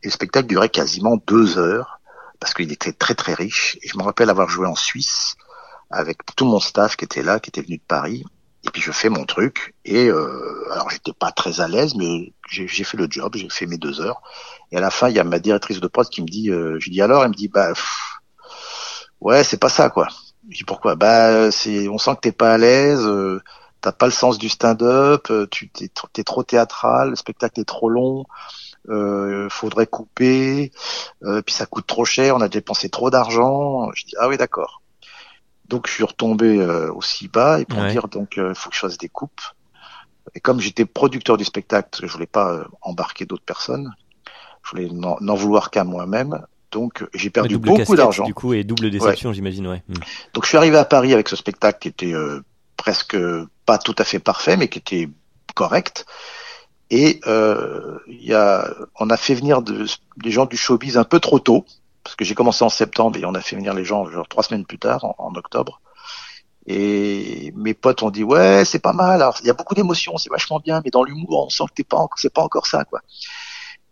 [0.02, 2.00] Et le spectacle durait quasiment deux heures
[2.40, 3.78] parce qu'il était très très riche.
[3.82, 5.34] Et je me rappelle avoir joué en Suisse
[5.90, 8.24] avec tout mon staff qui était là, qui était venu de Paris.
[8.66, 9.74] Et puis je fais mon truc.
[9.84, 13.66] Et euh, alors j'étais pas très à l'aise, mais j'ai fait le job, j'ai fait
[13.66, 14.22] mes deux heures.
[14.72, 16.78] Et à la fin, il y a ma directrice de poste qui me dit, euh,
[16.80, 17.72] je dis alors, elle me dit bah
[19.20, 20.08] ouais, c'est pas ça quoi.
[20.50, 20.94] Je dis pourquoi?
[20.94, 23.42] Bah c'est, on sent que t'es pas à l'aise, euh,
[23.80, 27.64] t'as pas le sens du stand-up, euh, tu t'es, t'es trop théâtral, le spectacle est
[27.64, 28.24] trop long,
[28.88, 30.72] euh, faudrait couper,
[31.22, 33.90] euh, puis ça coûte trop cher, on a dépensé trop d'argent.
[33.94, 34.80] Je dis ah oui d'accord.
[35.68, 36.62] Donc je suis retombé
[36.94, 39.40] aussi bas et pour dire donc il faut que je fasse des coupes.
[40.34, 43.94] Et comme j'étais producteur du spectacle, je voulais pas embarquer d'autres personnes,
[44.62, 46.44] je voulais n'en vouloir qu'à moi-même.
[46.74, 48.24] Donc j'ai perdu beaucoup d'argent.
[48.24, 49.82] Du coup, et double déception, j'imagine, ouais.
[49.88, 49.94] Hmm.
[50.34, 52.42] Donc je suis arrivé à Paris avec ce spectacle qui était euh,
[52.76, 53.16] presque
[53.64, 55.08] pas tout à fait parfait, mais qui était
[55.54, 56.04] correct.
[56.90, 61.20] Et euh, y a, on a fait venir de, des gens du showbiz un peu
[61.20, 61.64] trop tôt,
[62.02, 64.42] parce que j'ai commencé en septembre et on a fait venir les gens genre trois
[64.42, 65.80] semaines plus tard, en, octobre.
[66.66, 69.22] Et mes potes ont dit ouais c'est pas mal.
[69.22, 71.74] Alors il y a beaucoup d'émotions, c'est vachement bien, mais dans l'humour on sent que
[71.74, 73.00] t'es pas, c'est pas encore ça quoi.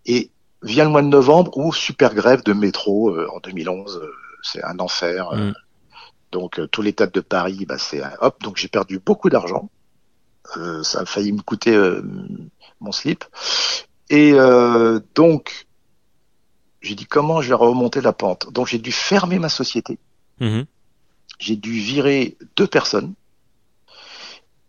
[0.04, 4.12] Et vient le mois de novembre où super grève de métro euh, en 2011, euh,
[4.42, 5.30] c'est un enfer.
[5.32, 5.50] Euh.
[5.50, 5.54] Mm.
[6.30, 8.42] Donc tous les de Paris, bah, c'est hop.
[8.42, 9.68] Donc j'ai perdu beaucoup d'argent.
[10.82, 11.78] ça a failli me coûter
[12.80, 13.26] mon slip.
[14.08, 14.32] Et
[15.14, 15.66] donc
[16.80, 18.50] j'ai dit comment je vais remonter la pente?
[18.50, 19.98] Donc j'ai dû fermer ma société.
[20.40, 20.64] Mm-hmm.
[21.38, 23.12] J'ai dû virer deux personnes.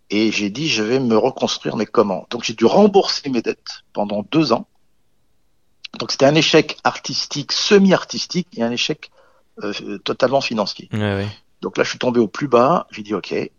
[0.09, 3.85] Et j'ai dit je vais me reconstruire, mais comment Donc j'ai dû rembourser mes dettes
[3.93, 4.67] pendant deux ans
[5.99, 9.11] donc c'était un échec artistique, semi-artistique et un échec
[9.63, 10.89] euh, totalement financier.
[11.61, 12.87] Donc là, je suis tombé au plus bas.
[12.91, 13.31] J'ai dit OK.
[13.31, 13.51] Et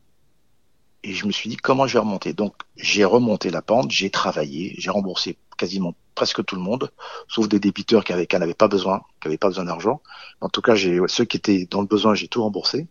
[1.13, 2.33] je me suis dit comment je vais remonter?
[2.33, 6.91] Donc j'ai remonté la pente, j'ai travaillé, j'ai remboursé quasiment presque tout le monde,
[7.29, 10.01] sauf des débiteurs qui n'avaient pas besoin, qui n'avaient pas besoin d'argent.
[10.41, 12.87] En tout cas, j'ai ceux qui étaient dans le besoin, j'ai tout remboursé.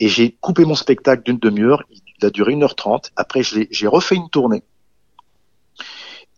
[0.00, 1.84] Et j'ai coupé mon spectacle d'une demi-heure.
[1.90, 3.10] Il a duré 1h30.
[3.16, 4.62] Après, j'ai refait une tournée.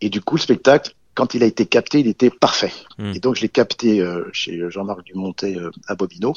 [0.01, 2.71] Et du coup, le spectacle, quand il a été capté, il était parfait.
[2.97, 3.11] Hmm.
[3.15, 6.33] Et donc je l'ai capté euh, chez Jean-Marc Dumontet euh, à Bobino.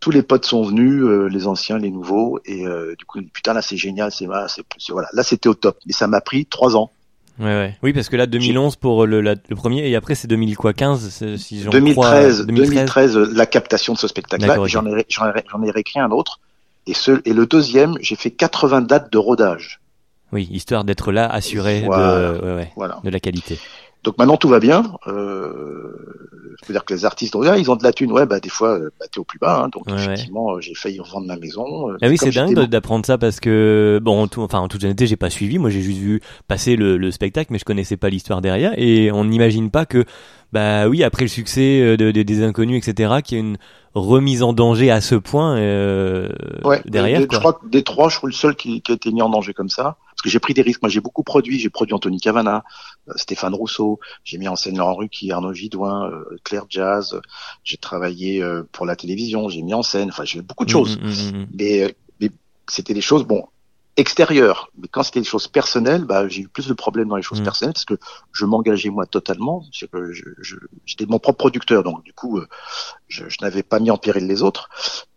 [0.00, 2.64] Tous les potes sont venus, euh, les anciens, les nouveaux, et
[2.96, 5.78] du coup putain là c'est génial, c'est voilà, là c'était au top.
[5.86, 6.90] Mais ça m'a pris trois ans.
[7.38, 7.76] Ouais, ouais.
[7.84, 11.70] Oui, parce que là, 2011 pour le, le premier, et après c'est 2015, si j'en
[11.70, 14.56] 2013, 2013, la captation de ce spectacle-là.
[14.66, 16.40] J'en ai, ai, réécrit un autre.
[16.88, 19.80] Et, ce, et le deuxième, j'ai fait 80 dates de rodage.
[20.32, 23.00] Oui, histoire d'être là, assuré de, ouais, voilà.
[23.04, 23.58] de la qualité.
[24.04, 24.94] Donc maintenant tout va bien.
[25.06, 25.88] Euh,
[26.62, 28.10] je veux dire que les artistes, ils ont de la thune.
[28.10, 29.62] Ouais, bah des fois, euh, bah, t'es au plus bas.
[29.62, 31.90] Hein, donc effectivement, euh, j'ai failli revendre ma maison.
[31.90, 34.82] Euh, ah oui, c'est dingue d'apprendre ça parce que bon, en tout, enfin en toute
[34.82, 35.58] honnêteté, j'ai pas suivi.
[35.58, 38.72] Moi, j'ai juste vu passer le, le, spectacle, mais je connaissais pas l'histoire derrière.
[38.76, 40.04] Et on n'imagine pas que,
[40.52, 43.58] bah oui, après le succès de, des inconnus, etc., qu'il y a une
[43.94, 46.28] remise en danger à ce point euh,
[46.64, 47.20] ouais, derrière.
[47.20, 49.28] je crois que des trois, je suis le seul qui, qui a été mis en
[49.28, 50.82] danger comme ça parce que j'ai pris des risques.
[50.82, 51.60] Moi, j'ai beaucoup produit.
[51.60, 52.64] J'ai produit Anthony Cavana,
[53.08, 54.00] euh, Stéphane Rousseau.
[54.24, 57.20] J'ai mis en scène Laurent Ruquier, Arnaud Gidouin, euh, Claire Jazz.
[57.62, 59.48] J'ai travaillé euh, pour la télévision.
[59.48, 60.08] J'ai mis en scène.
[60.08, 60.98] Enfin, j'ai fait beaucoup de choses.
[60.98, 62.30] Mmh, mmh, mmh, mais, mais
[62.68, 63.46] c'était des choses, bon,
[63.96, 64.72] extérieures.
[64.76, 67.40] Mais quand c'était des choses personnelles, bah, j'ai eu plus de problèmes dans les choses
[67.40, 67.98] personnelles parce que
[68.32, 69.62] je m'engageais moi totalement.
[69.92, 70.12] que
[70.84, 72.40] j'étais mon propre producteur, donc du coup,
[73.06, 74.68] je, je n'avais pas mis en péril les autres.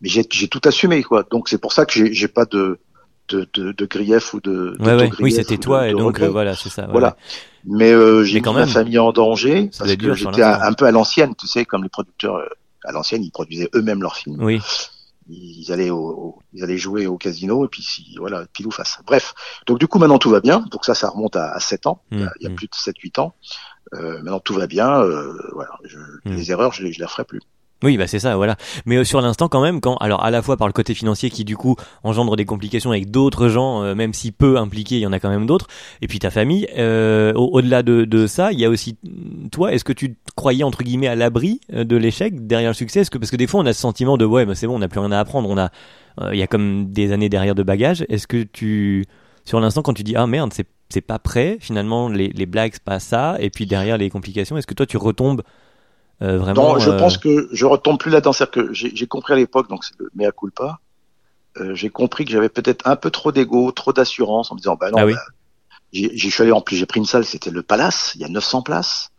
[0.02, 1.24] Mais j'ai tout assumé, quoi.
[1.24, 2.80] Donc c'est pour ça que j'ai pas de
[3.32, 6.70] de, de, de grief ou de, ouais, oui c'était toi et donc euh, voilà c'est
[6.70, 7.15] ça voilà.
[7.65, 11.34] mais euh, j'ai mis ma famille en danger parce que j'étais un, peu à l'ancienne
[11.36, 12.46] tu sais comme les producteurs euh,
[12.84, 14.38] à l'ancienne ils produisaient eux-mêmes leurs films.
[14.41, 14.60] Oui.
[15.30, 19.00] Ils allaient au, ils allaient jouer au casino et puis si voilà pile ou face.
[19.06, 19.34] Bref.
[19.67, 20.65] Donc du coup maintenant tout va bien.
[20.72, 22.56] Donc ça ça remonte à, à 7 ans il y a, mmh, mmh.
[22.56, 23.36] plus de 7 8 ans.
[23.94, 25.04] Maintenant tout va bien.
[25.54, 26.36] voilà, je, hmm.
[26.36, 27.41] les erreurs, je les, je les referai plus.
[27.84, 28.58] Oui, bah c'est ça, voilà.
[28.86, 31.32] Mais euh, sur l'instant, quand même, quand alors à la fois par le côté financier
[31.32, 35.02] qui du coup engendre des complications avec d'autres gens, euh, même si peu impliqués, il
[35.02, 35.67] y en a quand même d'autres.
[36.02, 36.67] Et puis ta famille.
[36.78, 38.98] Euh, au-delà de, de, ça, il y a aussi
[39.52, 39.74] toi.
[39.74, 43.04] Est-ce que tu croyais entre guillemets à l'abri de l'échec derrière le succès?
[43.06, 44.80] Que parce que des fois on a ce sentiment de ouais, bah, c'est bon, on
[44.80, 45.50] n'a plus rien à apprendre.
[45.50, 45.72] On a,
[46.32, 48.06] il y a comme des années derrière de bagages.
[48.10, 49.06] Est-ce que tu
[49.44, 52.72] sur l'instant quand tu dis ah merde, c'est c'est pas prêt finalement les, les blagues
[52.74, 55.41] c'est pas ça et puis derrière les complications est-ce que toi tu retombes
[56.22, 58.34] euh, vraiment, non, je pense que je retombe plus là-dedans.
[58.34, 60.80] C'est-à-dire que j'ai compris à l'époque, donc c'est le mea culpa.
[61.58, 64.78] Euh, j'ai compris que j'avais peut-être un peu trop d'ego, trop d'assurance en me disant,
[64.80, 65.14] bah non, ah oui.
[65.14, 65.20] bah,
[65.92, 68.30] j'y suis allé en plus, j'ai pris une salle, c'était le Palace, il y a
[68.30, 69.10] 900 places.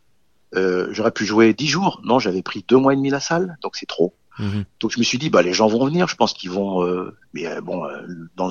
[0.55, 2.01] Euh, J'aurais pu jouer 10 jours.
[2.05, 4.15] Non, j'avais pris deux mois et demi la salle, donc c'est trop.
[4.39, 4.65] Mhm.
[4.81, 6.09] Donc je me suis dit, bah les gens vont venir.
[6.09, 6.85] Je pense qu'ils vont.
[6.85, 8.51] Euh, mais euh, bon, euh, dans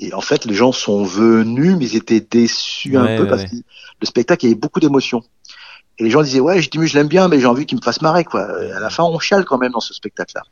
[0.00, 3.54] et en fait, les gens sont venus, mais ils étaient déçus un peu parce que
[3.54, 5.22] le spectacle il y avait beaucoup d'émotions.
[6.02, 7.78] Et les gens disaient ouais, je dis mais je l'aime bien, mais j'ai envie qu'il
[7.78, 8.42] me fasse marrer quoi.
[8.42, 10.42] à la fin, on chiale quand même dans ce spectacle-là.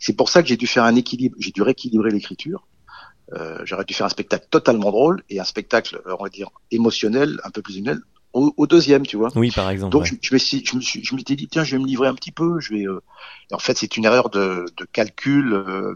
[0.00, 2.66] C'est pour ça que j'ai dû faire un équilibre, j'ai dû rééquilibrer l'écriture.
[3.32, 7.40] Euh, J'aurais dû faire un spectacle totalement drôle et un spectacle, on va dire, émotionnel,
[7.44, 9.28] un peu plus émotionnel, au, deuxième, tu vois.
[9.36, 9.92] Oui, par exemple.
[9.92, 11.86] Donc je, je, me suis, je me suis, je m'étais dit tiens, je vais me
[11.86, 12.58] livrer un petit peu.
[12.58, 12.88] Je vais.
[12.88, 13.00] Euh...
[13.52, 15.52] en fait, c'est une erreur de, de calcul.
[15.52, 15.94] Euh,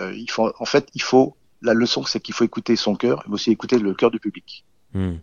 [0.00, 1.34] euh, il faut, en fait, il faut.
[1.62, 4.66] La leçon, c'est qu'il faut écouter son cœur, mais aussi écouter le cœur du public.
[4.92, 5.14] Hmm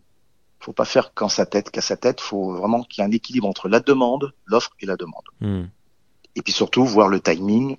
[0.62, 2.22] faut pas faire qu'en sa tête, qu'à sa tête.
[2.22, 5.26] Faut vraiment qu'il y ait un équilibre entre la demande, l'offre et la demande.
[5.42, 5.66] Hmm.
[6.36, 7.78] Et puis surtout voir le timing.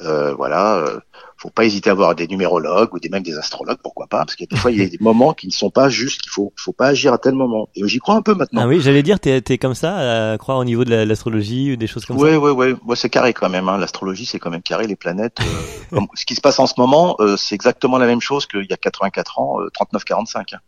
[0.00, 0.98] Euh, voilà, euh,
[1.42, 4.34] faut pas hésiter à avoir des numérologues ou des même des astrologues, pourquoi pas, parce
[4.40, 6.52] a des fois il y a des moments qui ne sont pas justes, qu'il faut,
[6.56, 7.68] faut pas agir à tel moment.
[7.74, 8.62] Et j'y crois un peu maintenant.
[8.62, 11.76] Ah oui, j'allais dire, t'es es comme ça, à croire au niveau de l'astrologie ou
[11.76, 12.22] des choses comme ça?
[12.22, 13.68] Ouais, ouais, ouais, c'est carré quand même.
[13.68, 13.78] Hein.
[13.78, 14.86] L'astrologie, c'est quand même carré.
[14.86, 15.38] Les planètes,
[15.92, 18.66] euh, ce qui se passe en ce moment, euh, c'est exactement la même chose qu'il
[18.68, 20.54] y a 84 ans, 39-45.
[20.54, 20.58] Hein.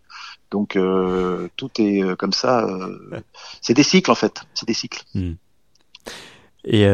[0.51, 2.65] Donc euh, tout est euh, comme ça.
[2.65, 3.21] Euh,
[3.61, 4.43] c'est des cycles en fait.
[4.55, 5.03] C'est des cycles.
[5.15, 5.35] Hmm.
[6.67, 6.85] Et,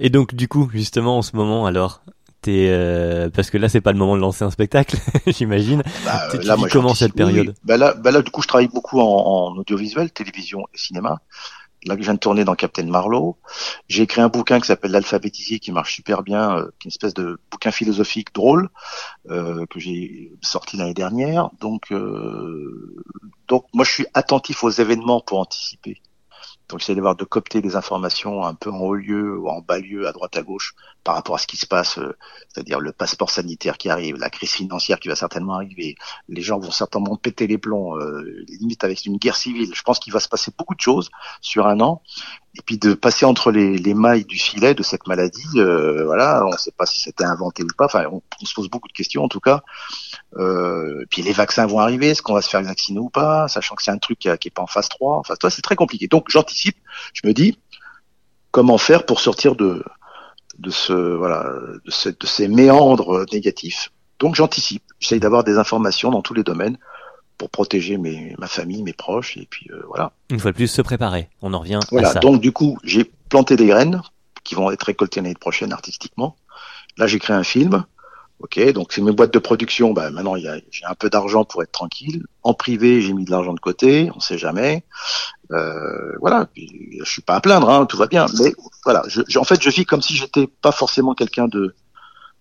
[0.00, 2.02] et donc du coup justement en ce moment alors
[2.46, 5.82] es, parce que là c'est pas le moment de lancer un spectacle, j'imagine.
[6.04, 7.54] Bah, là, moi, comment cette période?
[7.64, 11.22] bah là, bah là, du coup, je travaille beaucoup en, en, audiovisuel, télévision et cinéma
[11.86, 13.36] là que je viens de tourner dans Captain Marlowe.
[13.88, 16.90] J'ai écrit un bouquin qui s'appelle L'alphabétisier qui marche super bien, euh, qui est une
[16.90, 18.68] espèce de bouquin philosophique drôle
[19.30, 21.50] euh, que j'ai sorti l'année dernière.
[21.60, 22.96] Donc, euh,
[23.48, 26.00] donc moi je suis attentif aux événements pour anticiper.
[26.68, 29.78] Donc j'essaie d'avoir de copter des informations un peu en haut lieu ou en bas
[29.78, 32.16] lieu, à droite à gauche, par rapport à ce qui se passe, euh,
[32.48, 35.96] c'est-à-dire le passeport sanitaire qui arrive, la crise financière qui va certainement arriver,
[36.28, 39.74] les gens vont certainement péter les plombs, euh, limite avec une guerre civile.
[39.74, 41.10] Je pense qu'il va se passer beaucoup de choses
[41.42, 42.02] sur un an,
[42.56, 45.42] et puis de passer entre les, les mailles du filet de cette maladie.
[45.56, 47.86] Euh, voilà, on ne sait pas si c'était inventé ou pas.
[47.86, 49.62] Enfin, on, se pose beaucoup de questions en tout cas.
[50.36, 53.74] Euh, puis les vaccins vont arriver, est-ce qu'on va se faire vacciner ou pas, sachant
[53.74, 55.18] que c'est un truc qui, n'est est pas en phase 3.
[55.18, 56.06] Enfin, toi, c'est très compliqué.
[56.06, 56.76] Donc, j'anticipe.
[57.12, 57.58] Je me dis
[58.52, 59.84] comment faire pour sortir de
[60.60, 61.44] de ce voilà
[61.84, 63.90] de ces méandres négatifs.
[64.20, 64.84] Donc, j'anticipe.
[65.00, 66.78] J'essaye d'avoir des informations dans tous les domaines
[67.38, 70.12] pour protéger mes, ma famille, mes proches, et puis euh, voilà.
[70.30, 71.28] Une fois de plus, se préparer.
[71.42, 72.20] On en revient voilà, à ça.
[72.20, 74.02] Donc du coup, j'ai planté des graines
[74.44, 76.36] qui vont être récoltées l'année prochaine artistiquement.
[76.96, 77.84] Là, j'ai créé un film.
[78.40, 79.92] Ok, donc c'est mes boîtes de production.
[79.92, 82.24] Bah, maintenant, j'ai un peu d'argent pour être tranquille.
[82.42, 84.10] En privé, j'ai mis de l'argent de côté.
[84.14, 84.84] On sait jamais.
[85.52, 86.48] Euh, voilà.
[86.56, 87.70] je suis pas à plaindre.
[87.70, 88.26] Hein, tout va bien.
[88.38, 88.52] Mais
[88.84, 89.02] voilà.
[89.06, 91.74] Je, en fait, je vis comme si j'étais pas forcément quelqu'un de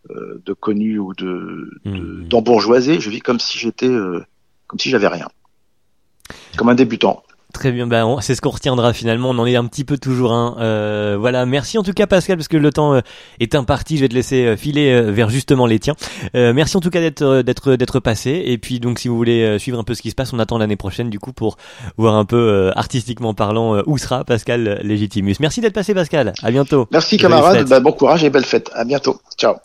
[0.10, 2.28] euh, de connu ou de mmh.
[2.28, 3.00] d'embourgeoisé.
[3.00, 4.26] Je vis comme si j'étais euh,
[4.74, 5.28] comme si j'avais rien.
[6.58, 7.22] Comme un débutant.
[7.54, 9.30] Très bien, ben c'est ce qu'on retiendra finalement.
[9.30, 10.56] On en est un petit peu toujours un.
[10.58, 13.02] Euh, voilà, merci en tout cas Pascal parce que le temps euh,
[13.40, 13.98] est imparti.
[13.98, 15.94] Je vais te laisser euh, filer vers justement les tiens.
[16.34, 18.42] merci en tout cas d'être d'être d'être passé.
[18.48, 20.58] Et puis donc si vous voulez suivre un peu ce qui se passe, on attend
[20.58, 21.58] l'année prochaine du coup pour
[21.98, 25.36] voir un peu artistiquement parlant où sera Pascal Légitimus.
[25.40, 26.34] Merci d'être passé Pascal.
[26.42, 26.88] À bientôt.
[26.92, 27.70] Merci camarade.
[27.70, 28.72] Bah, bon courage et belle fête.
[28.74, 29.22] À bientôt.
[29.38, 29.58] Ciao.